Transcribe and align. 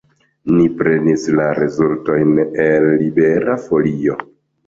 Ni 0.51 0.63
prenis 0.77 1.25
la 1.39 1.43
rezultojn 1.59 2.33
el 2.65 2.87
Libera 3.01 3.59
Folio. 3.67 4.19